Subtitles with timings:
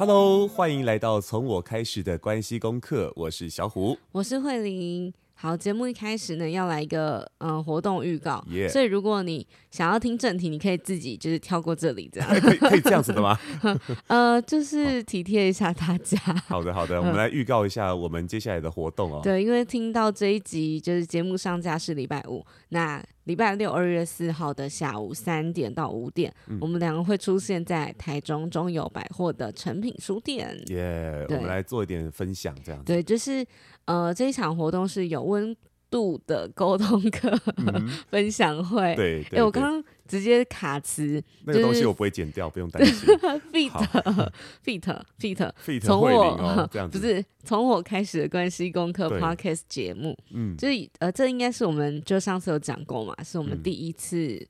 [0.00, 3.12] Hello，欢迎来到从我开始的关系功课。
[3.14, 5.12] 我是小虎，我是慧玲。
[5.34, 13.38] 好，节目一开始呢，要来一个嗯、呃、活动预告.所以如果你想要听正题，你可以自己就是跳过这里，这样可以可以这样子的吗？
[14.08, 16.18] 呃，就是体贴一下大家。
[16.46, 19.20] 好的好的， 我们来预告一下我们接下来的活动哦。
[19.22, 30.56] 对，因为听到这一集就是节目上架是礼拜五，那礼拜六二月四号的下午三点到五点，嗯、我们两个会出现在台中中友百货的诚品书店。
[30.68, 32.86] 耶，我们来做一点分享，这样子。
[32.86, 33.46] 对，就是。
[33.86, 35.56] 呃，这一场活动是有温
[35.90, 38.94] 度的沟通课、嗯、 分享会。
[38.94, 43.08] 对，哎、欸，我刚刚直接卡词，那个东西我不会剪掉，不用担心。
[43.52, 54.46] feat，feat，feat， 从我、哦、这样子不是从我开始的关系功课 podcast 节目，嗯，就是呃，这应该是我们就上次有讲过嘛，是我们第一次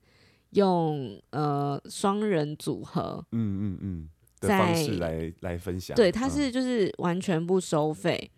[0.50, 4.08] 用、嗯、呃双人组合，嗯嗯嗯
[4.40, 5.96] 的方式来来分享。
[5.96, 8.18] 对，它是就是完全不收费。
[8.22, 8.30] 嗯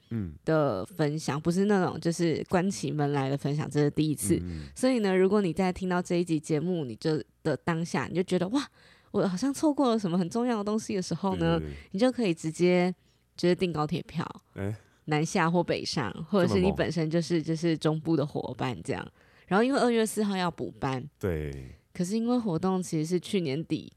[0.45, 4.39] 的分享不是那种就是关起门来的分享，这是第一次。
[4.43, 8.67] 嗯、所以呢，如果你在听到这一集节目，你就的当下你就觉得哇，
[9.11, 12.95] 我好像错过了什么很重要的东西的时候呢，对对对，你就可以直接
[13.37, 14.75] 就是订高铁票，欸、
[15.07, 19.07] 南下或北上，或者是你本身就是就是中部的伙伴这样。
[19.47, 23.93] 然后因为二月四号要补班，对，可是因为活动其实是去年底。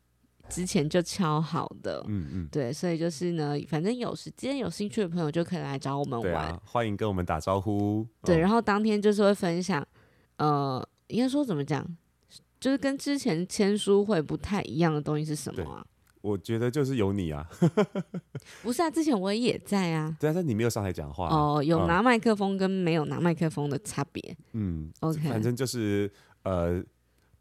[0.49, 8.05] 之前就敲好的，嗯嗯，对，所以就是呢，反正有时间有兴趣的朋友就可以来找我们玩，啊、欢迎跟我们打招呼。
[8.21, 9.85] 对，然后当天就是会分享，
[10.37, 11.85] 呃，应该说怎么讲，
[12.59, 15.85] 就是跟之前签书会不太一样的东西是什么啊？
[16.21, 17.47] 我觉得就是有你啊，
[18.63, 26.11] 不是啊，之前我也在啊，对啊，但你没有上台讲话哦，有拿麦克风跟没有拿麦克风的差别，嗯，OK，反正就是
[26.43, 26.83] 呃，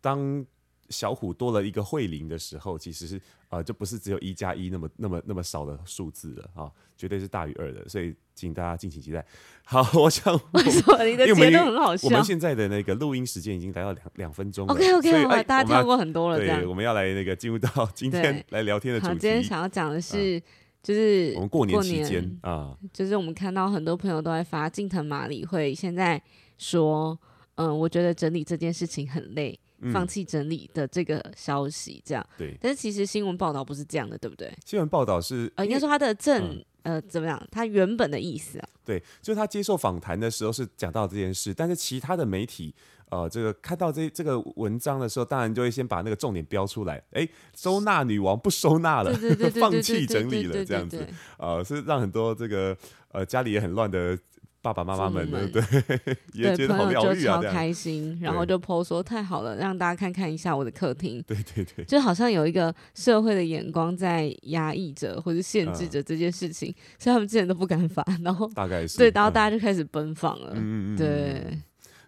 [0.00, 0.44] 当。
[0.90, 9.24] 小虎多了一个慧玲的时候，其实是呃，就不是只有一加一那么那么那么少的数字了啊，绝对是大于二的，所以请大家敬请期待。
[9.64, 12.08] 好，我想我， 为什么你的节奏很好笑？
[12.08, 14.72] 我们现在的那个录音时间已经来到两两分钟了。
[14.74, 19.12] OK OK，哎，大家跳过很多了，对，我们要来那个进入到今天来聊天的主题。
[19.12, 20.40] 好，今天想要讲的是，
[20.82, 26.22] 就是我们过年期间啊，就是我们看到很多朋友都在发近藤麻里会现在
[26.58, 27.18] 说，
[27.54, 29.58] 嗯，我觉得整理这件事情很累。
[29.92, 34.52] 放弃整理的这个消息，这样、嗯、对，但是其实新闻报道不是这样的，对不对？
[34.64, 37.40] 新闻报道是呃，应该说他的正、嗯、呃怎么样？
[37.50, 42.74] 他原本的意思啊，对，就是他接受访谈的时候是讲到这件事，但是其他的媒体
[43.10, 49.12] 呃，这个看到这这个文章的时候，当然就会先把那个重点标出来，哎，收纳女王不收纳了，
[49.60, 51.06] 放弃整理了，这样子，
[51.38, 52.76] 呃，是让很多这个
[53.12, 54.18] 呃家里也很乱的。
[54.64, 55.60] 爸爸妈妈们，呢对
[55.98, 61.22] 对，也觉得好疗愈啊，朋友就超开心，然后就 po 说太好了，让大家看看一下我的客厅。
[61.26, 70.52] 对对对，就好像有一个社会的眼光在压抑着或者限制着这件事情，嗯、所以他们之前都不敢发，然后大概是对，然后大家就开始奔放了。
[70.54, 70.96] 嗯嗯。
[70.96, 71.58] 对。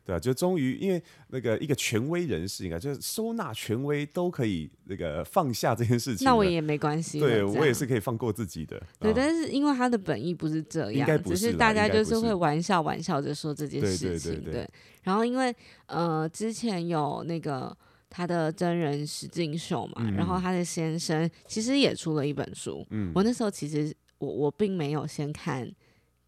[0.07, 7.19] 对啊，就终于因为那个一个权威人士，应该就是收纳权威都可以那个放下这件事情，那我也没关系。
[7.19, 8.81] 对我也是可以放过自己的。
[9.01, 14.45] 对，但是因为他的本意不是这样，只是大家就是会玩笑玩笑着说这件事情。
[14.45, 14.65] 对，
[15.03, 15.53] 然后因为
[15.87, 17.77] 呃之前有那个
[18.09, 22.87] 他的真人实境秀嘛，嗯、然后他的先生其实也出了一本书。
[22.91, 25.69] 嗯，我那时候其实我我并没有先看，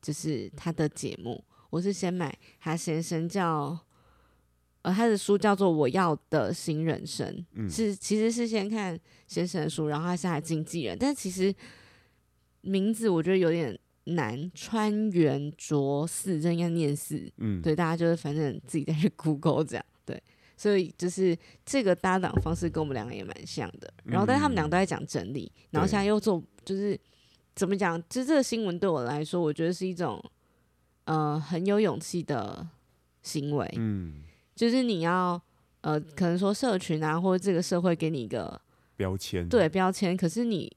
[0.03, 1.45] 就是他的节目。
[1.71, 3.79] 我是先买他先生叫，
[4.83, 11.55] 呃，他的书叫做《我要的新人生》，嗯，是其实是先看先生的书，然后他是他经纪人，但其实
[12.63, 20.23] 名字我觉得有点难，川原卓四，这应该念四，嗯，对，大家就是反正自己再去 Google 这样，对，
[20.57, 21.37] 所以就是
[21.67, 26.99] 这个搭档方式跟我们两个也蛮像的，然后但是他们俩都在讲整理，嗯，然后现在又做，就是
[27.55, 28.03] 怎么讲？
[28.09, 30.19] 其实这个新闻对我来说，我觉得是一种。
[31.09, 32.69] 呃，很有勇气的
[33.23, 34.23] 行为，嗯，
[34.55, 35.41] 就是你要
[35.81, 38.61] 呃，可能说社群啊，或者这个社会给你一个
[38.95, 40.15] 标签，对标签。
[40.15, 40.71] 可是你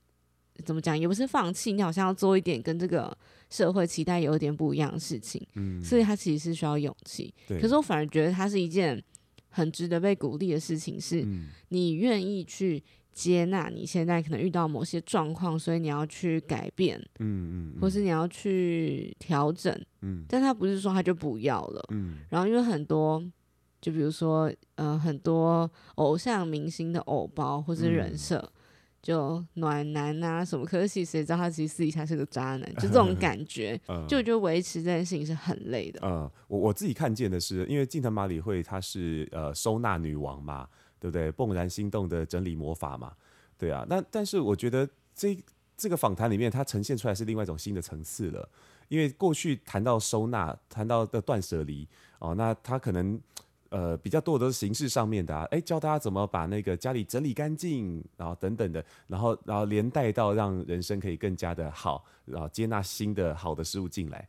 [0.64, 3.16] 怎么讲，也不是放弃，你好像要做一点跟这个
[3.50, 7.34] 社会期待有一点不一样的事情，嗯，所以它其实是需要勇气。
[7.60, 9.04] 可是我反而觉得它是一件
[9.50, 11.28] 很值得被鼓励的事情，是
[11.68, 12.82] 你愿意去。
[13.14, 23.22] 接纳你现在可能遇到某些状况，所以你要去改变，嗯嗯，或是你要去调整，嗯，但他不是说他就不要了，嗯，然后因为很多，
[23.82, 28.52] 就比如说，呃，很多偶像明星的偶包或是人设，嗯、
[29.02, 36.00] 就暖男啊什么，可是其实谁知道他其实私底下是个渣男， 就这种感觉，嗯、就我觉得维持这件事情是很累的。
[36.04, 40.68] 嗯，我我自己看见的是，因为近藤麻里惠她是呃收纳女王嘛。
[41.02, 41.32] 对不对？
[41.32, 43.12] 怦然心动的整理魔法嘛，
[43.58, 43.84] 对啊。
[43.90, 45.36] 那但是我觉得这
[45.76, 48.48] 这个访谈里面，它呈现出来是另外一种新的层次了。
[48.88, 51.88] 因为过去谈到收纳，谈到的断舍离
[52.20, 53.18] 哦，那他可能
[53.70, 64.28] 呃比较多的形式上面的啊，哎，教大家怎么把那个家里整理干净，然后等等的，然后然后连带到让人生可以更加的好，然后接纳新的好的事物进来。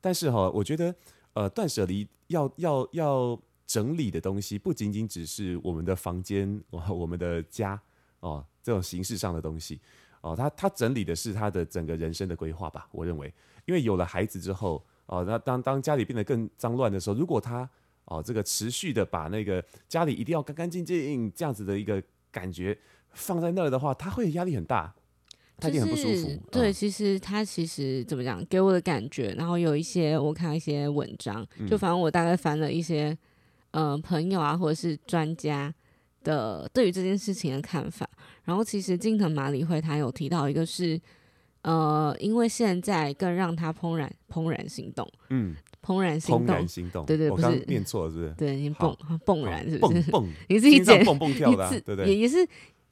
[0.00, 0.92] 但是哈，我觉得
[1.34, 3.40] 呃断舍离要要要
[3.70, 7.80] 整理的东西，不仅仅只是我们的房间、我们的家
[8.18, 9.80] 哦这种形式上的东西
[10.22, 13.32] 哦，他他整理的是他的整个人生的规划吧，我认为。
[13.66, 17.68] 因为有了孩子之后，哦，那当当家里变得更脏乱的时候，如果他
[18.06, 22.02] 哦这个持续的把那个家里一定要干干净净这样子的一个
[22.32, 22.76] 感觉
[23.12, 24.92] 放在那儿的话，他会压力很大，
[25.58, 26.08] 他一定很不舒服。
[26.08, 33.18] 就是、对，嗯、其实他其实怎么讲，给我的感觉，然后有一些我看一些文章，就反正我大概翻了一些，嗯、
[33.70, 35.72] 呃，朋友啊或者是专家
[36.24, 38.08] 的对于这件事情的看法，
[38.44, 41.00] 然后其实近藤麻里惠他有提到一个是。
[41.62, 48.34] 呃，因为现在更让他怦然怦然心动，嗯，怦然心动，怦然心动，对对，不是念错了，是不是？
[48.38, 48.96] 对，你蹦
[49.26, 50.00] 蹦然是不是？
[50.10, 52.38] 蹦蹦， 你自己讲，蹦蹦跳的， 对对，也也是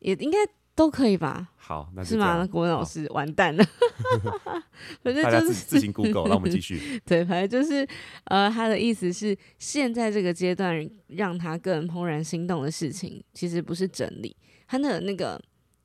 [0.01, 0.37] 也应该
[0.79, 1.49] 都可以吧？
[1.57, 2.47] 好，那是吗？
[2.47, 3.65] 国文老师完蛋了，
[5.03, 6.81] 反正就是自行 Google，那我们继续。
[7.05, 7.87] 对，反正就是
[8.27, 14.37] 呃，他的意思是，现在这个阶段让他更怦然心动的事情，其实不是整理，
[14.69, 15.41] 他的那个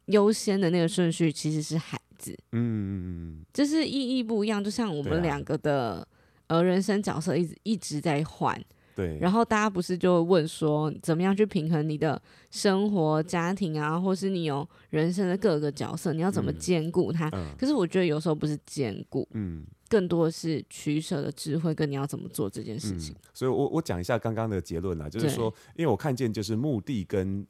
[0.06, 2.38] 优先的那个顺序其实是孩子。
[2.52, 6.08] 嗯，就是意义不一样，就像我们两个的
[6.48, 8.64] 呃人生角色一直一直在换，
[8.96, 9.18] 对。
[9.20, 17.28] 然后大家不是就问说，怎么样去平衡你的生活、家庭啊，或是你有人生的各个角色，你要怎么兼顾它？
[17.30, 23.14] 嗯嗯、可是我觉得有时候不是兼顾，嗯，更多的是取舍的智慧，跟你要怎么做这件事情。
[23.14, 27.46] 嗯、所以我我讲一下刚刚的结论啦，就是说，因为我看见就是目的跟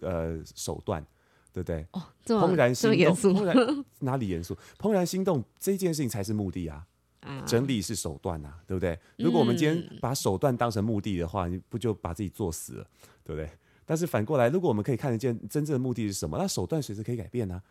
[0.00, 1.04] 呃手段。
[1.50, 1.84] 对不对？
[1.92, 3.56] 哦，怦然心动，怦然
[4.00, 4.56] 哪里严肃？
[4.78, 6.86] 怦然心动这件事情才是目的啊！
[7.20, 8.98] 啊整理是手段啊，对不对？
[9.16, 12.86] 如果我们今天把手段当成目的的话，嗯、你不就把自己做死了，
[13.24, 13.50] 对不对？
[13.84, 17.62] 但是反过来，如果我们可以看得见真正的目的是什么，那手段随时可以改变啊，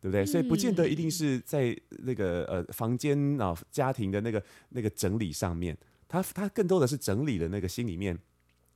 [0.00, 0.22] 对不对？
[0.22, 5.76] 嗯、所以不见得一定是在那个呃房间啊、家庭的那个那个整理上面，
[6.08, 8.18] 它它更多的是整理的那个心里面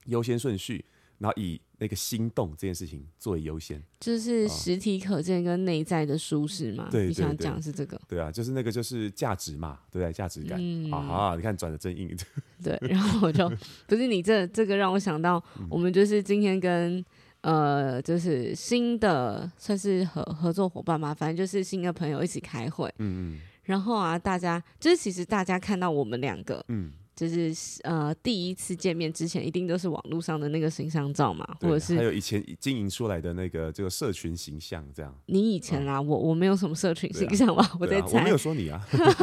[0.07, 0.85] 优先顺序。
[1.19, 6.89] 然后以那个心动这件事情作为优先，就是实体可见跟内在的舒适嘛。
[6.91, 7.99] 对，你想讲是这个？
[8.07, 10.13] 对啊，就是那个就是价值嘛，对不对？
[10.13, 10.59] 价值感。
[10.61, 12.15] 嗯、啊你看转的真硬。
[12.63, 13.51] 对，然后我就
[13.87, 17.03] 不是你这这个让我想到，我们就是今天跟
[17.41, 22.87] 呃，就是新的算是合合作伙伴嘛，反正就是新的朋友一起开会。
[22.99, 23.41] 嗯嗯。
[23.63, 26.93] 然后啊，大家就是其实大家看到我们两个，嗯。
[27.21, 35.15] 就是呃，第一次见面之前，一定都是网络上的那个形象照嘛，或者是还有以前经营出来的那个这个社群形象这样。
[35.27, 37.63] 你以前啊，嗯、我我没有什么社群形象吧？
[37.63, 38.83] 啊、我在猜、啊，我没有说你啊，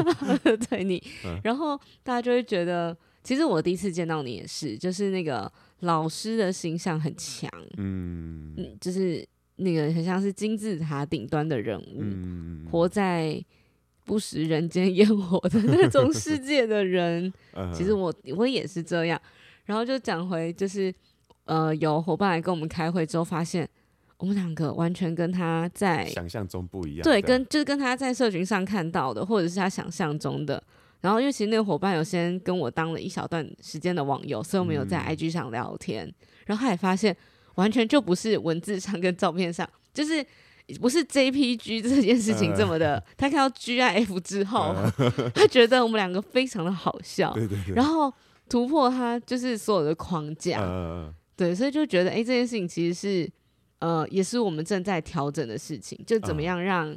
[0.70, 1.02] 对你。
[1.26, 13.44] 嗯、然后大家就会觉得，其实我第一次见到你也是，就是那个老师的形象很强，嗯嗯，就是那个很像是金字塔顶端的人物，嗯、活在。
[14.08, 17.32] 不食人间烟火的那种世界的人，
[17.76, 19.22] 其实我我也是这样。
[19.66, 20.94] 然后就讲回，就是
[21.44, 23.68] 呃，有伙伴来跟我们开会之后，发现
[24.18, 27.04] 我们两个完全跟他在想象中不一样。
[27.04, 30.64] 对，跟就是跟他在社群上看到的，或者是他想象中的。
[31.02, 36.08] 然后因为其实那个伙伴有先跟我当了一小段时间的网友，所以我们有在 IG 上聊天。
[36.08, 36.14] 嗯、
[36.46, 37.14] 然后他也发现，
[37.56, 40.26] 完全就不是文字上跟照片上，就是。
[40.82, 44.92] 不是 JPG 这件事情这么的，呃、他看到 GIF 之后，呃、
[45.34, 48.14] 他觉得我们两个非常的好笑，对对对，然后
[48.50, 53.32] 突破他就是所有的框架，呃、对，所以就觉得哎、欸，这件事情其实是
[53.80, 56.90] 呃，也是我们正在调整的事情，就怎么样让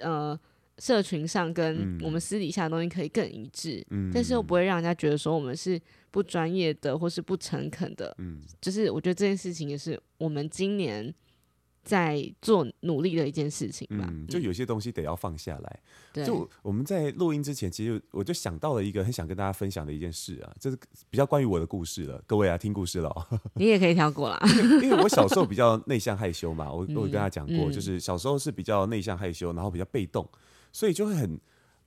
[0.00, 0.40] 呃，呃
[0.78, 5.80] 社群上跟我们私底下的东西可以更一致，嗯、但是又不会让人家觉得说我们是
[6.10, 11.14] 不专业的或是不诚恳的，嗯，就是我觉得这件事情也是我们今年。
[11.84, 15.80] 在做努力的一件事情吧，嗯，就有些东西得要放下来。
[16.12, 20.78] 对，就我们在录音之前，其实我就想到了一个很想跟大家分享的一件事啊，就是
[21.10, 22.22] 比较关于我的故事了。
[22.26, 24.40] 各位啊，听故事了， 你也可以跳过啦。
[24.82, 30.26] 因为我小时候比较内向害羞嘛，我我跟他讲过，就是小时候是比较内向害羞，然后比较被动，
[30.72, 31.38] 所以就会很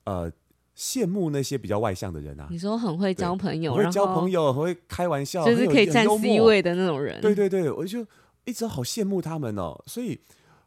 [0.04, 0.30] 呃
[0.76, 2.46] 羡慕那些比较外向的人啊。
[2.50, 7.20] 你说很会交朋友，很会交朋友，很会开玩笑，就是可以占 C 位的那种人。
[7.20, 8.06] 对对对，我就。
[8.48, 10.18] 一直好羡慕他们哦，所以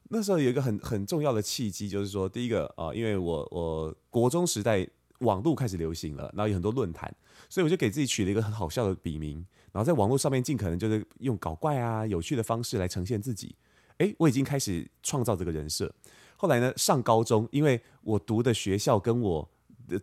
[0.10, 4.88] 那时候有一个很很重要的契机，就是说，第一个啊，因为我我国中时代
[5.20, 7.12] 网络开始流行了，然后有很多论坛，
[7.50, 13.56] 所以我就给自己取了一个很好笑的笔名，然后在网络上面尽可能就是用搞怪啊、有趣的方式来呈现自己。
[13.98, 15.92] 哎，我已经开始创造这个人设。
[16.38, 19.50] 后来呢，上高中，因为我读的学校跟我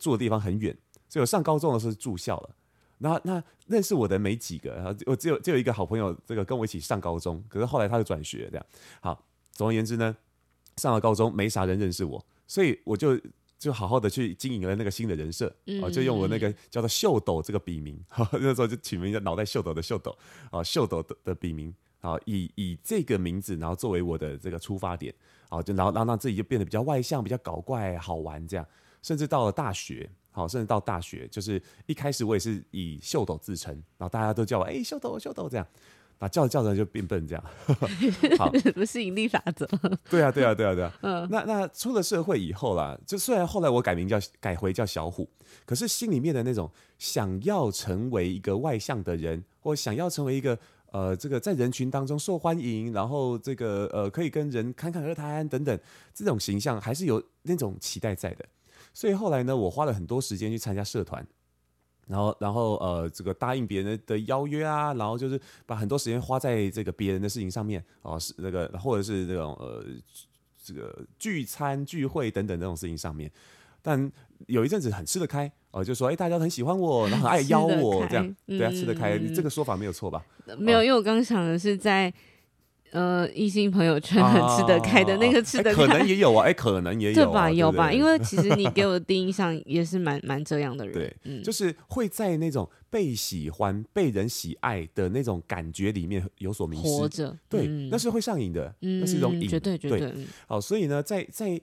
[0.00, 0.76] 住的地方很远，
[1.08, 2.50] 所以我上高中的时候住校了。
[2.98, 8.66] 那那认识我的没几个，然后我只有只有一个好朋友，这个跟我一起上高中，可是后来他就转学，这样。
[9.00, 10.16] 好，总而言之呢，
[10.76, 13.18] 上了高中没啥人认识我，所以我就
[13.58, 15.46] 就好好的去经营了那个新的人设，
[15.82, 17.98] 啊，就用我那个叫做秀斗这个笔名，
[18.32, 20.16] 那时候就取名叫脑袋秀斗的秀斗，
[20.50, 25.14] 啊，秀斗的的笔名，啊，以以这个名字，然后作为我的这个出发点，
[25.48, 28.66] 啊，就然后然后让自己就变得比较外向，比较搞怪，好玩这样，
[29.02, 30.10] 甚至到了大学。
[30.38, 35.66] 好，甚至到大学，就是一开始我也是以秀斗自称，然后大家都叫我哎、欸、秀斗秀斗这样，
[36.20, 37.44] 那叫着叫着就变笨这样。
[38.38, 39.66] 好，不是吸引力法则。
[40.08, 40.92] 对啊对啊对啊对啊。
[41.02, 41.28] 嗯。
[41.28, 45.28] 那那出了社会以后啦，就虽然后来我改名叫改回叫小虎，
[45.66, 50.58] 可是心里面的那种想要成为一个外向的人，或想要成为一个
[50.92, 55.78] 呃这个在人群当中受欢迎，然后这个呃可以跟人侃侃而谈等等
[56.14, 58.44] 这种形象，还是有那种期待在的。
[58.92, 61.26] 所以后来呢，我花了很多时间去参加社团，
[62.06, 69.84] 然后，然后呃，这个答应别人的邀约啊，然后就是把很多时间花在这个别人的事情上面，哦，是那个或者是这种呃，
[70.64, 73.30] 这个聚餐聚会等等这种事情上面。
[73.82, 74.10] 但
[74.46, 80.24] 有一阵子很吃得开，哦、呃，就说哎，大家很喜欢我，然后很爱邀我这样，对啊，吃得开，嗯、这个说法没有错吧？
[80.58, 82.12] 没有，因为我刚刚想的是在。
[82.92, 87.50] 呃，异性朋友圈很吃得开的那个吃得开，可能也有啊，哎，可能也有，对吧？
[87.50, 87.92] 有吧？
[87.92, 100.12] 因为其实你给我的第一印象也是蛮蛮这样的人，对，嗯，就是会在那种被喜欢、被人喜爱的那种感觉里面有所迷失，活着，对，那是会上瘾的，那是一种瘾，绝对绝对。
[100.46, 101.60] 好，所以呢，在在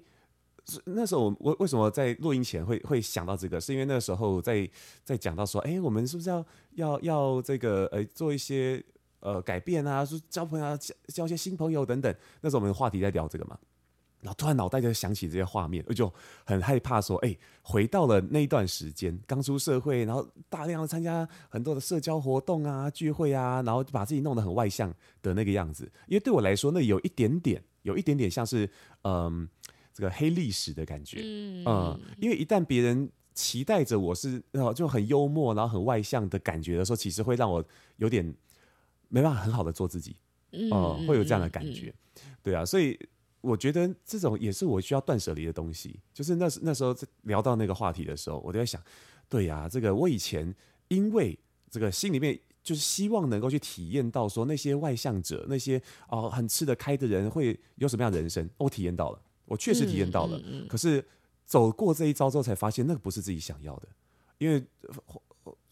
[0.86, 3.60] 那时候，我为什么在录音前会会想到这个？
[3.60, 4.70] 是因为那时候在
[5.04, 8.84] 在讲到说，哎，我们是不是要要要这个呃做一些。
[9.20, 12.16] 呃，改变啊，说交朋友啊，交交一些新朋友等等。
[12.42, 13.58] 那时候我们的话题在聊这个嘛，
[14.22, 16.12] 然后突然脑袋就想起这些画面，我就
[16.46, 25.92] 很害怕说，哎，回到了那一段时间，刚出社会，然后大量的参加很多的社交活动啊、聚会啊，然后把自己弄得很外向的那个样子。
[26.08, 28.70] 因为对我来说，那有一点点，有一点点像是
[29.04, 29.48] 嗯，
[29.94, 31.22] 这个黑历史的感觉。
[31.66, 34.44] 嗯，因为一旦别人期待着我是
[34.76, 37.64] 就很幽默，然后很外向的感觉的时候，其实会让我
[37.98, 38.36] 有点。
[39.10, 40.16] 没办法很好的做自己，
[40.52, 42.98] 嗯、呃，会有这样的感觉，嗯、对啊，所以
[43.42, 46.00] 我觉得这种也是我需要断舍离的东西。
[46.14, 48.82] 就是那时那时候聊到那个话题的时候，我就在想，
[49.30, 50.54] 对呀、啊，这个我以前
[50.88, 51.38] 因为
[51.70, 55.78] 这个心里面就是希望能够去体验到说那些外向者那些
[56.10, 60.42] 哦、呃、很吃得开的人会有什么样的人生，我体验到了，我确实体验到了。
[60.46, 61.06] 嗯、可是
[61.46, 63.88] 走过这一遭之后，才发现那个不是自己想要的，
[64.38, 64.64] 因为。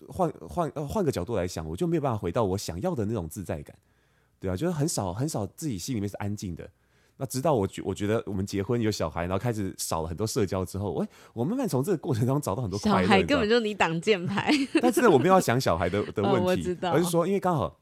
[0.09, 3.75] 换换呃换个角度来想，我就没有办法回到我想要的那种自在感，
[4.39, 6.69] 对啊，就是很少很少自己心里面是安静的。
[7.17, 13.01] 那直到我觉我觉得我们结婚有小孩，然后开始少了很多社交之后，喂，我慢慢从这个过程中找到很多快乐。
[13.03, 14.51] 小孩根本就你挡箭牌。
[14.81, 17.79] 但是呢，我没有要想小孩的 的问题，哦、我知道，而是说，因为刚好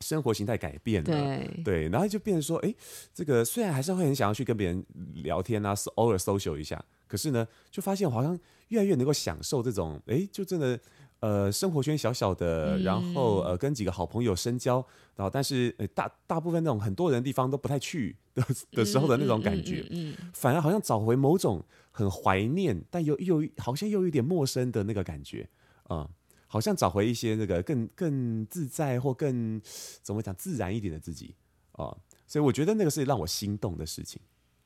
[0.00, 2.74] 生活形态改变了，对对，然后就变成说，哎，
[3.14, 4.84] 这个虽然还是会很想要去跟别人
[5.14, 8.36] 聊天啊，偶尔 social 一下，可是呢，就发现好像
[8.68, 10.78] 越来越能够享受这种，哎，就真的。
[11.22, 19.86] 呃，生活圈小小的，然后呃，跟几个好朋友深交，然后但是呃，大大部分那种很多人的地方都不太去的的时候的那种感觉，
[20.34, 25.48] 反而好像找回某种很怀念，但又又好像又有点陌生的那个感觉
[25.84, 26.10] 啊，呃，
[26.48, 29.62] 好像找回一些那个更更自在或更
[30.02, 31.36] 怎么讲自然一点的自己
[31.70, 34.20] 啊，呃，所以我觉得那个是让我心动的事情。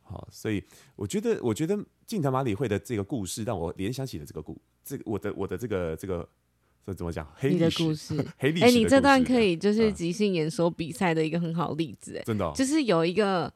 [0.04, 6.26] 好，所以我觉得我觉得近藤麻理惠的这个故事让我联想起了这个故，这个我的我的这个这个。
[6.86, 7.26] 这怎么讲？
[7.34, 8.64] 黑历史，故事， 黑历史。
[8.64, 13.52] 哎，你这段可以就是即兴演说比赛的一个很好例子，哎，真的，就是有一个，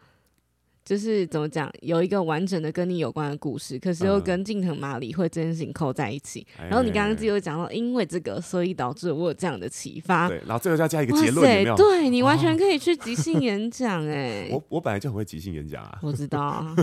[0.84, 6.44] 就是怎么讲，有一个完整的跟你有关的故事，可是又跟近藤麻理惠这件事情扣在一起。
[6.58, 10.28] 然后你刚刚自己又讲到，因为这个，所以导致我有这样的启发。
[10.28, 11.76] 对，然后最后再加一个结论，有没有？
[11.76, 16.75] 对，你完全可以去即兴演讲， 哎，我我本来就很会即兴演讲啊，我知道啊，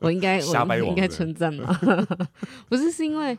[0.00, 1.74] 我应该我应该称赞吗？
[2.68, 3.38] 不是，是因为，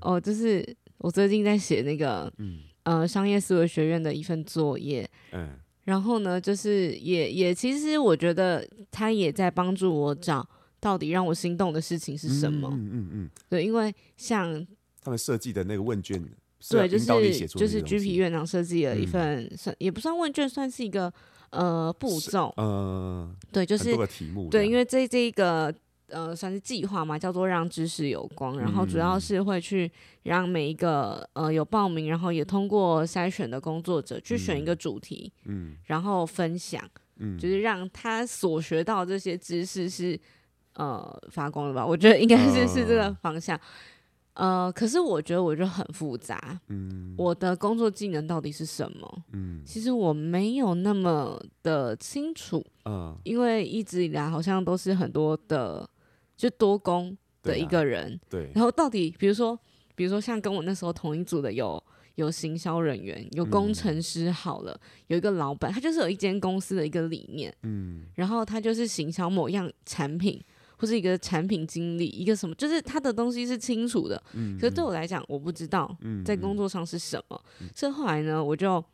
[0.00, 0.64] 哦，就是。
[1.02, 5.50] 我最近在写那个，嗯、呃，商业思维学院的一份作业，嗯，
[5.82, 13.30] 然后呢，就是也也其实我觉得他也在帮助我找到底让我心动的事情是什么，嗯嗯嗯，嗯。
[13.48, 14.64] 对，因为像
[15.02, 16.24] 他们设计的那个问卷，
[16.70, 21.12] 对，就是就是 G P 院长设计了一份，嗯、算也不算问卷，算是一个
[21.50, 25.74] 呃步骤，嗯、呃，对，就是很多个题目，对，因为这这一个。
[26.12, 29.90] 呃，算是计划嘛，叫做让知识有光，然后主要是会去
[30.22, 36.82] 让每一个呃有报名，然后也通过筛选的工作者去选一个主题，嗯，然后分享，
[37.16, 40.18] 嗯，就是让他所学到这些知识是
[40.74, 41.84] 呃发光的吧？
[41.84, 43.58] 我觉得应该是是这个方向。
[44.34, 46.58] 呃，可是我觉得我就很复杂。
[46.68, 49.24] 嗯，我的工作技能到底是什么？
[49.32, 52.64] 嗯，其实我没有那么的清楚。
[52.86, 55.86] 嗯，因为一直以来好像都是很多的
[56.36, 58.18] 就多工的一个人。
[58.28, 58.52] 对，啊，对。
[58.54, 59.58] 然后到底比如说，
[59.94, 61.82] 比如说像跟我那时候同一组的有
[62.14, 67.54] 有行销人员，有工程师，好了，嗯，有一个老板，他就是有一间公司的一个理念。
[67.62, 70.42] 嗯，然后他就是行销某样产品。
[70.78, 74.20] 或是一个产品经理，一个什么，就是他的东西是清楚的。
[74.32, 77.40] 嗯，可是对我来讲，我不知道在工作上是什么。
[77.60, 78.84] 嗯，所以后来呢，我就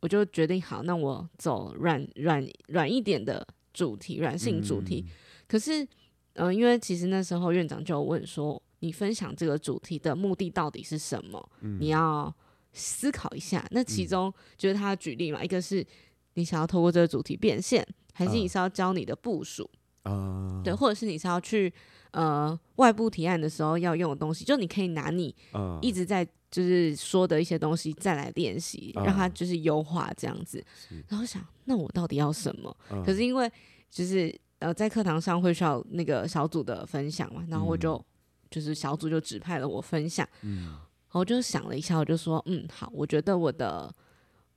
[0.00, 5.04] 我就决定好，那我走软软软一点的主题，软性主题。
[5.06, 5.12] 嗯，
[5.46, 5.86] 可是，
[6.34, 11.50] 嗯，呃，因为其实那时候院长就问说，你分享这个主题的目的到底是什么？
[11.60, 12.34] 嗯，你要
[12.72, 13.66] 思考一下。
[13.70, 15.86] 那其中就是他举例嘛，一个是
[16.34, 19.68] 你想要透过这个主题变现，还是你是要教你的部署
[20.02, 20.12] 啊？
[20.12, 21.72] 呃对，或者是你是要去
[22.12, 25.34] 呃外部提案的时候要用的东西，就你可以拿你
[25.80, 30.62] 一直在就是说的一些东西再来练习，uh, 让它就是优化这样子。
[31.06, 33.50] 然后想，那我到底要什么？Uh, 可是因为
[33.88, 38.04] 就是呃在课堂上会需要那个小组的分享嘛，然后我就、嗯、
[38.50, 40.78] 就是小组就指派了我分享，嗯，
[41.10, 43.92] 我就想了一下，我就说，嗯，好，我觉得我的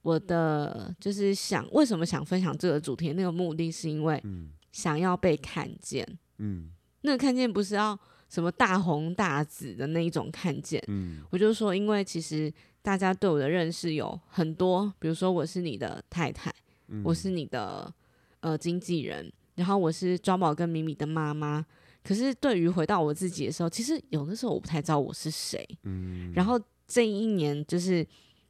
[0.04, 4.52] 我的就是想为什么想分享这个主题，那个目的是因为，嗯。
[4.74, 6.04] 想要被看见，
[6.40, 7.96] 嗯，那个看见不是要
[8.28, 16.52] 什么大红大紫的那一种看见，嗯，我就说，因为其实大家对我的认识有很多，比如说我是你的太太，
[16.88, 17.94] 嗯、我是你的
[18.40, 21.66] 呃经纪人，然后我是庄宝跟米米的妈妈，
[22.04, 28.06] 可是对于回到我自己的时候，其实有的时候我不太知道我是谁，嗯，然后这一年就是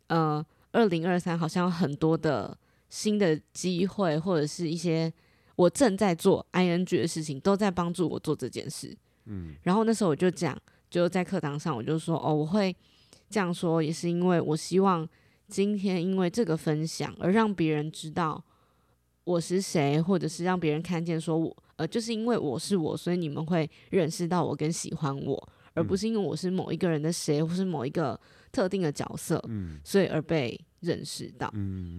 [0.07, 2.57] 呃二零二三好像有很多的
[2.89, 5.11] 新的机会或者是一些。
[5.55, 8.91] 我正在做 ing 的事情，都在帮助我做这件事。
[9.25, 12.75] 嗯，然后那时候我就讲，就在课堂上，我就说，哦，我会
[13.29, 15.07] 这样说，也是因为我希望
[15.47, 18.43] 今天因为这个分享而让别人知道
[19.23, 28.19] 我是谁，或者是让别人看见说我，呃，就是因为我是我，所以你们会认识到我跟喜欢我，而不是因为我是某一个人的谁，或是某一个
[28.51, 30.59] 特定的角色，嗯，所以而被。
[30.83, 31.49] 认识到，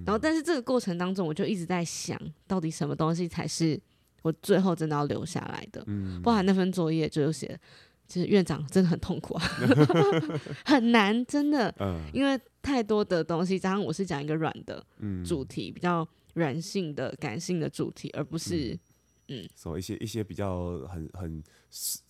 [0.04, 3.80] 然后但是这个过程当中，我就一直在想到底什么东西才是
[4.20, 5.82] 我最后真的要留下来的。
[6.22, 7.58] 包含那份作业就写，
[8.06, 9.42] 其实院长真的很痛苦啊，
[10.66, 11.74] 很难，真的，
[12.12, 14.84] 因为太多的东西，加上我是讲一个软的
[15.24, 18.78] 主题，比较软性的、感性的主题，而不是
[19.28, 21.42] 嗯，什么一些一些比较很很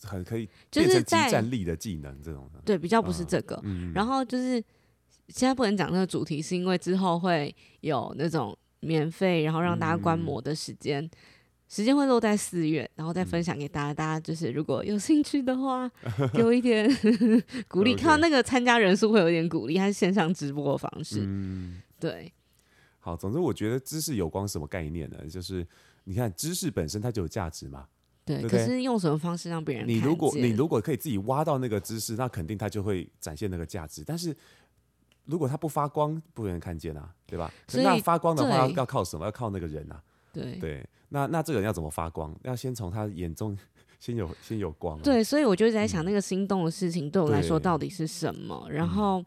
[0.03, 3.63] 很可以变成即战力的技能这种的，对，比较不是这个，
[3.95, 4.63] 然后就是。
[5.29, 11.11] 现在不能讲那个主题，是因为之后会有那种免费，然后让大家观摩的时间，嗯、
[11.67, 13.93] 时间会落在四月，然后再分享给大家。
[13.93, 15.91] 嗯、大家就是如果有兴趣的话，
[16.37, 16.87] 有一点
[17.69, 21.21] 鼓励，看到那个参加人数会有一点鼓励，还是线上直播的方式。
[21.23, 22.31] 嗯，对。
[23.05, 25.19] 好，总之我觉得知识有光什么概念呢？
[25.29, 25.67] 就是
[26.05, 27.87] 你看知识本身它就有价值嘛。
[28.25, 28.59] 对，对，对。
[28.59, 29.87] 可是用什么方式让别人？
[29.87, 34.03] 你如果你如果可以自己挖到那个知识，那肯定它就会展现那个价值。
[34.07, 34.35] 但是
[35.27, 37.53] 如果它不发光，不会有人看见啊，对吧？
[37.69, 39.27] 所以那发光的话要靠什么？
[39.27, 40.03] 要靠那个人啊。
[40.33, 42.35] 对对，那那这个人要怎么发光？
[42.43, 43.55] 要先从他眼中
[44.01, 45.03] 先有先有光啊。
[45.05, 48.67] 对，所以我就在想，那个心动的事情对我来说到底是什么？
[48.71, 49.23] 然后。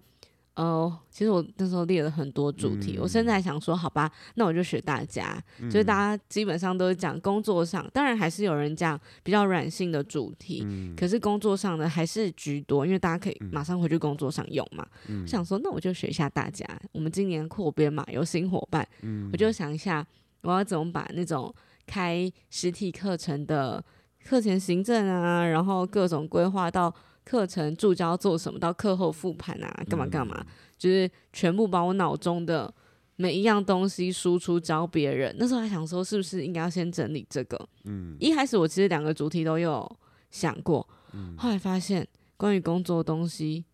[0.57, 14.85] 哦、呃，其实我那时候列了很多主题，嗯、我现在想说，好吧，那我就学大家，嗯、就是大家基本上都是讲工作上，当然还是有人讲比较软性的主题，嗯、可是工作上的还是居多，因为大家可以马上回去工作上用嘛。
[15.27, 20.05] 想说，那我就学一下大家，我们今年扩编嘛，有新伙伴，嗯、我就想一下，
[20.41, 21.53] 我要怎么把那种
[21.85, 23.83] 开实体课程的
[24.23, 26.93] 课前行政啊，然后各种规划到。
[27.29, 28.57] 课程助教做什么？
[28.57, 30.37] 到课后复盘啊，干嘛干嘛？
[30.39, 32.73] 嗯、就是全部把我脑中的
[33.17, 35.35] 每一样东西输出教别人。
[35.37, 37.69] 那时候还想说，是不是应该要先整理这个？
[37.83, 39.85] 嗯，一开始我其实两个主题都有
[40.31, 43.65] 想过，嗯、后来发现关于工作的东西，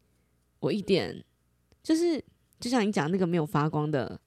[0.60, 1.24] 我一点
[1.84, 2.20] 就是
[2.60, 4.20] 就像你讲那个没有发光的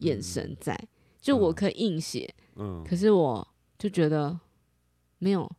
[0.00, 0.88] 眼神在，嗯、
[1.22, 3.48] 就我可以硬写，嗯，可是我
[3.78, 4.38] 就觉得
[5.18, 5.50] 没有。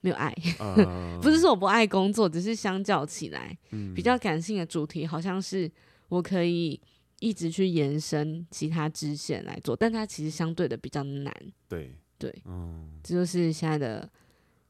[0.00, 0.32] 没有爱，
[1.20, 5.68] 不是说我不爱工作，只是相较起来，嗯、比较感性的主题，好像是
[6.08, 6.80] 我可以
[7.18, 11.34] 一直去延伸其他支线来做，但它其实相对的比较难。
[11.68, 14.08] 对对，嗯，这就是现在的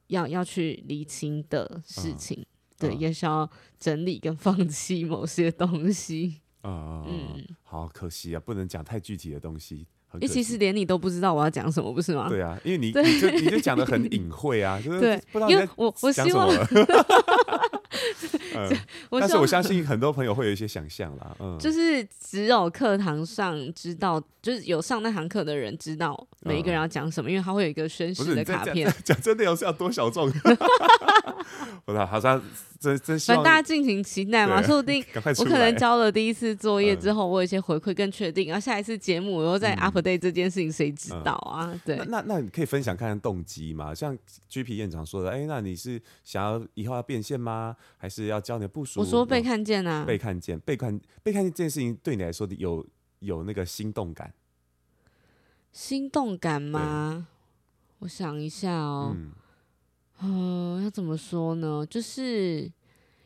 [0.07, 2.41] 要要去厘清的事情。
[2.41, 2.47] 嗯、
[2.79, 6.41] 对，也是要整理跟放弃某些东西。
[6.65, 9.87] 嗯嗯，好可惜啊，不能讲太具体的东西。
[10.11, 10.33] 很可惜。
[10.33, 12.29] 其实连你都不知道我要讲什么，不是吗？
[12.29, 16.49] 对啊，因为你你就你就讲的很隐晦啊， 就是不知道因为我 我希望。
[18.55, 18.71] 嗯，
[19.11, 28.93] 但是我相信很多朋友会有一些想象啦，嗯，就是只有课堂上知道，就是有上那堂课的人知道每一个人要讲什么，嗯，因为他会有一个宣誓的卡片。
[29.05, 30.31] 讲这内容是要多小众？
[31.85, 32.41] 不知道，好像。
[32.81, 35.05] 真真希望大家尽情期待嘛，说不定
[35.41, 41.75] 我可能交了第一次作业之后，我有一些回馈更确定，然后下一次节目我又在 update 这件事情，谁知道啊？
[41.85, 43.93] 对，那那你可以分享看看动机嘛？
[43.93, 44.17] 像
[44.49, 47.75] G P 院长说的，哎，那你是想要以后要变现吗？
[47.97, 49.01] 还是要教你的部署？
[49.01, 52.87] 我说被看见啊，被看见，被看被看见这件事情对你来说有
[53.19, 54.33] 有那个心动感？
[55.73, 57.27] 心动感吗？
[57.99, 59.17] 我想一下哦。
[59.17, 59.33] 嗯、
[60.21, 61.87] 呃，要怎么说呢？
[61.89, 62.71] 就是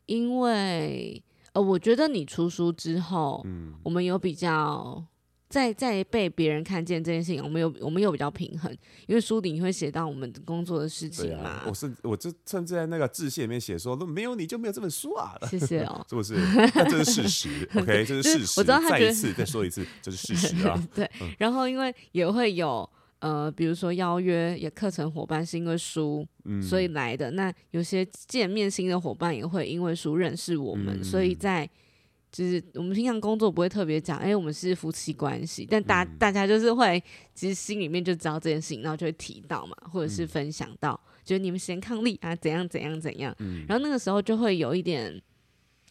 [0.06, 5.02] 因为呃，我觉得你出书之后，嗯，我们有比较
[5.48, 8.70] 在在被别人看见这件事情，我们有我们有比较平衡，
[9.06, 11.48] 因为书里你会写到我们工作的事情嘛。
[11.48, 15.34] 啊、我是我就甚至在那个致谢里面写说，没有你就没有这本书啊。
[15.50, 16.34] 谢谢哦， 是不是？
[16.74, 18.60] 那这是事实， OK，这是事实。
[18.60, 20.88] 我知道他再一次再说一次，这是事实啊。
[20.94, 22.88] 对，嗯、然后因为也会有。
[23.22, 27.30] 呃，比如说邀约也课程伙伴是因为书，嗯、所以来的。
[27.30, 31.64] 那有些见面新的伙伴也会因为书认识我们，嗯、所以在
[32.32, 37.00] 就是我们平常工作不会特别讲，哎、欸，我们是夫妻关系，但大、嗯、大家就是会
[37.32, 43.32] 其实心里面就知道这件事情，然后就会提到嘛，或者是分享到，觉得、嗯、你们先抗力啊，怎样怎样怎样。
[43.38, 45.22] 嗯、然后那个时候就会有一点，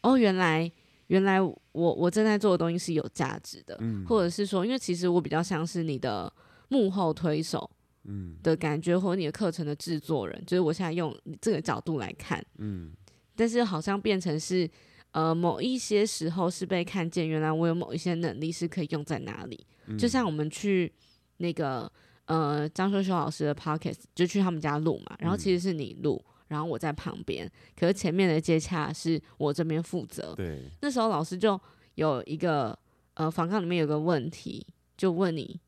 [0.03, 0.69] 哦，原来
[1.07, 6.29] 原来我我正在做的东西是有价值的，嗯、或者是说，因为其实我比较像是你的。
[6.71, 7.69] 幕后推手，
[8.05, 12.93] 嗯，的感觉，或你的课程的制作人，嗯、就是我现在用这个角度来看，嗯，
[13.35, 14.69] 但是好像变成是，
[15.11, 20.89] 呃，某一些时候是被看见，原来我有某一些能力是可以用在哪里，嗯、就像我们去
[21.37, 21.91] 那个
[22.27, 31.59] 呃张秀秀老师的 podcast，就去他们家录嘛，然后其实是你录，然后我在旁边，可是前面的接洽是我这边负责，对，那时候老师就
[31.95, 32.79] 有一个
[33.15, 35.59] 呃访纲里面有个问题，就问你。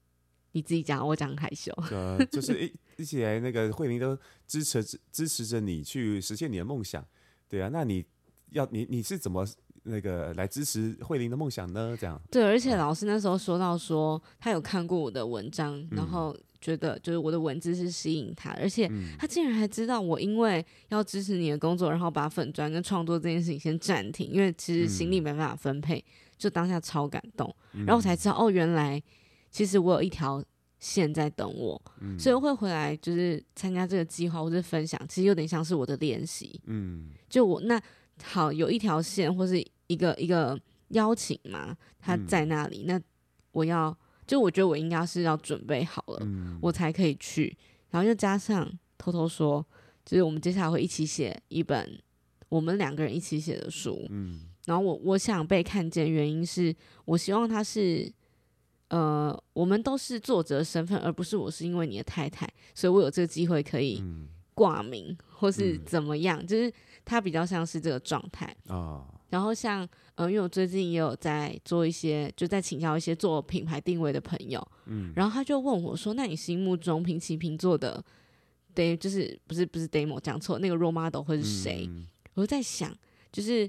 [0.54, 1.72] 你自己讲，我讲很害羞。
[1.92, 7.06] 呃，就是一一起来，那个慧玲都支持支持着你去实现你的梦想，
[7.50, 8.06] 对啊，那你
[8.52, 9.46] 要你你是怎么
[9.84, 11.98] 那个来支持慧玲的梦想呢？
[12.00, 12.22] 这样。
[12.32, 18.88] 对，而且老师那时候说到说，他有看过我的文章，嗯、然后觉得就是我的文字是吸引他，而且
[19.18, 26.06] 他竟然还知道我因为要支持你的工作，然后把粉砖跟创作这件事情先暂停，因为其实心力没办法分配，
[26.38, 29.02] 就当下超感动，然后我才知道哦，原来。
[29.54, 30.44] 其实我有一条
[30.80, 36.60] 线在等我，嗯、所以会回来就是参加这个计划或者分享，其实有点像是我的练习。
[36.66, 37.80] 嗯，就我那
[38.24, 43.02] 好有一条线或是一个一个邀请嘛，他在那里，嗯、那
[43.52, 47.56] 我要就我觉得我应该是要准备好了，嗯、我才可以去。
[47.92, 49.64] 然后又加上偷偷说，
[50.04, 52.02] 就是我们接下来会一起写一本
[52.50, 54.04] 我们两个人一起写的书。
[54.10, 58.12] 嗯，然后我我想被看见，原因是我希望他是。
[58.94, 64.04] 呃，我们都是作者身份，而不是我是因为你的太太，所以我有这个机会可以
[64.54, 66.72] 挂名，嗯、或是怎么样，嗯、就是
[67.04, 69.04] 他比较像是这个状态啊。
[69.32, 78.04] 然后像呃，因为我最近也有在做一些，就在请教一些做品牌定位的朋友，嗯，然后他就问我说：“那你心目中平起平坐的
[78.76, 82.96] demo 就是不是不是 demo 讲错，那个 role model 会是谁？”嗯、我就在想，
[83.32, 83.68] 就是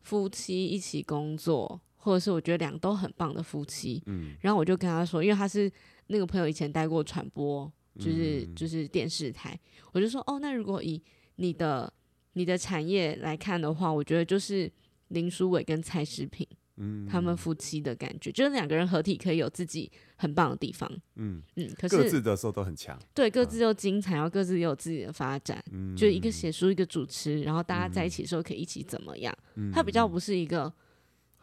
[0.00, 1.80] 夫妻一起工作。
[2.04, 5.72] 或者是我觉得两个都很棒的夫妻，嗯，然后我就跟他说，因为他是
[6.08, 9.58] 那个朋友以前待过传播，就是就是电视台，
[9.92, 11.02] 我就说哦，那如果以
[11.36, 11.90] 你的
[12.34, 14.70] 你的产业来看的话，我觉得就是
[15.08, 21.42] 林书伟跟蔡诗萍，嗯，他们夫妻的感觉，就是两个人合体可以有自己很棒的地方，嗯。
[21.56, 29.34] 嗯，可是各自的时候都很强，对，各自又精彩，然后各自也有自己的发展，嗯，就一个写书，一个主持，然后大家在一起的时候可以一起怎么样？
[29.72, 30.70] 他比较不是一个。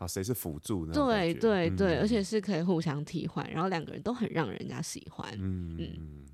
[0.02, 0.94] 啊，谁是辅助呢？
[0.94, 5.32] 对对对，嗯、而且是可以互相替换，然后两个人都很让人家喜欢。
[5.38, 6.26] 嗯嗯，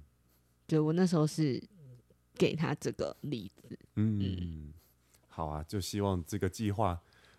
[0.66, 1.62] 就我那时候是
[2.36, 3.78] 给他这个例子。
[3.96, 4.74] 嗯，嗯
[5.28, 6.98] 好啊，就希望这个计划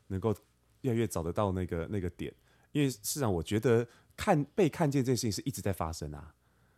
[0.08, 0.36] 能够
[0.82, 2.30] 越来越找得到那个那个点，
[2.72, 6.34] 因为事实上我觉得看被看见这件事情是一直在发生啊。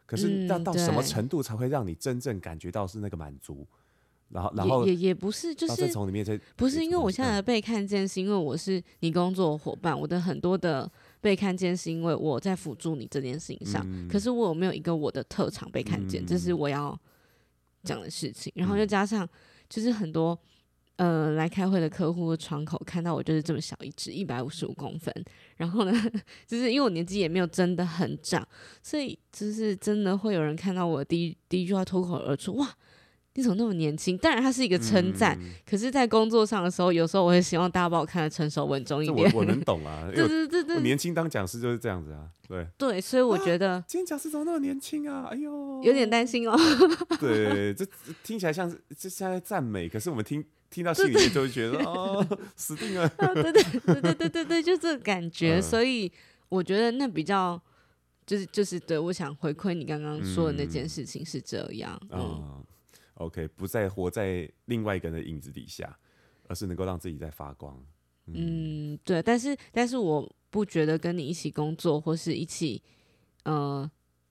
[0.06, 3.66] 可是到到什么程度才会让你真正感觉到是那个满足？
[4.32, 10.88] 然后，然后也也不是，就是从里面不是因为我现在的被看见，是因为我是你工作伙伴，我的很多的
[11.20, 13.84] 被看见是因为我在辅助你这件事情上。
[13.88, 16.96] 嗯、可是我有没有一个我的特长被看见，嗯、这是我要
[17.82, 18.52] 讲的事情。
[18.54, 19.28] 然后又加上，
[19.68, 20.38] 就是很多
[20.94, 25.12] 呃来开会的客户的窗口看到我就是这么小一只，一百五十五公分。
[25.56, 25.92] 然后呢，
[26.46, 28.46] 就是因为我年纪也没有真的很长，
[28.80, 32.72] 所以就是真的会有人看到我第一第一句话脱口而出，哇！
[33.34, 34.18] 你怎么那么年轻？
[34.18, 35.38] 当然，它是一个称赞。
[35.40, 39.32] 嗯、可是，在工作上的时候，有时候我会希望大家把我看得成熟稳重一点。
[39.32, 45.28] 我 我能懂啊，对对对对，年轻当讲师就是这样子啊，对对，所以我觉得、啊、今天讲师怎么那么年轻啊？
[45.30, 46.58] 哎呦，有点担心哦。
[47.20, 47.86] 对，这
[48.24, 53.08] 听起来像是这像在赞美，可是我们听听到心里面就会觉得哦， 死定了。
[53.08, 55.58] 对对对对对对对，就这个感觉。
[55.58, 56.10] 嗯、 所以
[56.48, 57.60] 我觉得那比较
[58.26, 61.96] 就是就是对，我想回馈你刚刚说的那件事情是这样。
[62.10, 62.18] 嗯。
[62.20, 62.64] 嗯
[63.20, 65.96] OK，不再活在另外一个人的影子底下，
[66.48, 67.76] 而是能够让自己在发光。
[68.26, 72.82] 嗯，嗯对，但是但是我不觉得跟你一起工作或是一起，
[73.44, 73.88] 呃，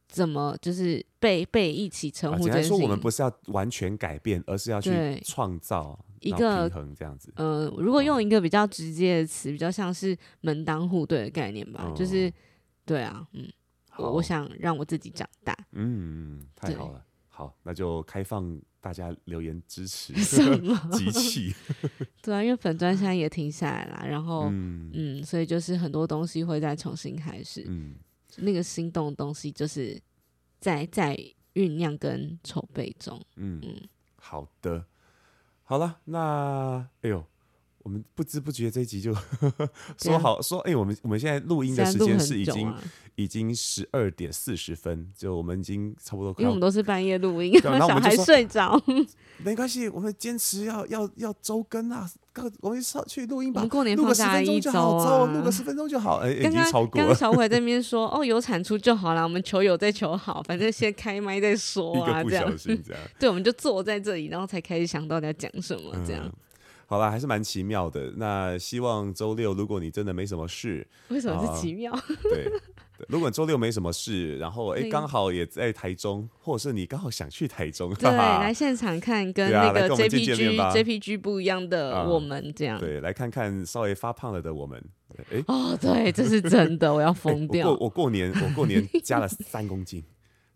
[0.08, 2.45] 怎么就是被被一起称呼。
[2.45, 7.32] 简单说，我们不是要完全改变，而是要去创造一个平衡，这样子。
[7.36, 12.32] 呃，如果用一个比较直接的词，比较像是门当户对的概念吧，嗯、就是
[12.86, 13.47] 对啊，嗯，
[13.97, 15.56] 我我想让我自己长大。
[15.73, 17.06] 嗯，太好了。
[17.39, 21.56] 好，那就开放大家留言支持 什么 集气。
[22.21, 27.63] 对啊，因为粉砖现在也停下来了，然后嗯，嗯，所以就是很多东西会再重新开始。
[27.65, 27.95] 嗯，
[28.39, 29.97] 那个心动的东西就是
[30.60, 31.15] 在在
[31.54, 33.17] 酝酿跟筹备中。
[33.38, 34.86] 嗯嗯，好的，
[35.63, 37.25] 好了，那哎呦。
[37.84, 39.13] 我们不知不觉这一集就
[39.98, 42.82] 说好说，哎、欸，我们我们现在录音的时间是已经、啊、
[43.15, 46.34] 已经十二点四十分，就我们已经差不多。
[46.38, 48.82] 因为我们都是半夜录音， 然后小孩睡着。
[49.44, 52.10] 没关系，我们坚持要要要周更啊！
[52.62, 56.18] 我们上去录音吧，我们过年放假一周啊，录个十分钟就好。
[56.18, 56.89] 哎、欸，刚刚。
[56.89, 62.54] 刚刚小伟在那边说，哦，有产出就好了，我们求有再求好，反正先开麦再说啊，这样。
[62.58, 62.84] 这样
[63.18, 66.24] 对，我们就坐在这里，然后才开始想到底要讲什么，这样。
[66.26, 66.34] 嗯
[66.89, 68.12] 好了，还是蛮奇妙的。
[68.17, 71.95] 那希望周六，如果你真的没什么事，为什么是奇妙？
[72.23, 84.84] 对，对，如果周六没什么事，然后哎，刚好也在台中，或者是你刚好想去台中，对，来现场看跟那个 JPG JPG 不一样的我们这样，对，来看看稍微发胖了的我们。
[85.32, 87.69] 哎，哦，对，这是真的，我要疯掉。
[87.69, 90.04] 我过我过年我过年加了三公斤。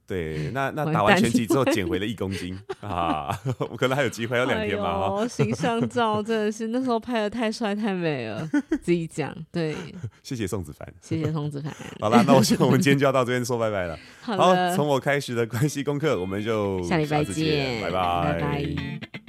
[0.06, 4.92] 对，那那打完拳击之后减回了一公斤啊，我可能还有机会，有两天吧。
[4.92, 8.48] 哦，形象照真的是那时候拍的太帅太美了，
[8.82, 9.34] 自己讲。
[9.52, 9.76] 对，
[10.22, 11.74] 谢谢宋子凡，谢谢宋子凡。
[12.00, 13.98] 好啦，那我 想我们今天就要到这边说拜拜了。
[14.22, 18.34] 好，从我开始的关系功课，我们就下礼拜见，拜拜。
[18.34, 19.23] 拜拜。